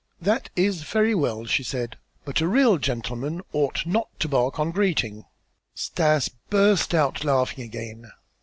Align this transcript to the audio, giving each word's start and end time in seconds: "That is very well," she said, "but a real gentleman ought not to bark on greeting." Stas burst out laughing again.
"That 0.19 0.49
is 0.55 0.81
very 0.81 1.13
well," 1.13 1.45
she 1.45 1.61
said, 1.61 1.99
"but 2.25 2.41
a 2.41 2.47
real 2.47 2.79
gentleman 2.79 3.43
ought 3.53 3.85
not 3.85 4.09
to 4.21 4.27
bark 4.27 4.59
on 4.59 4.71
greeting." 4.71 5.25
Stas 5.75 6.27
burst 6.49 6.95
out 6.95 7.23
laughing 7.23 7.63
again. 7.63 8.11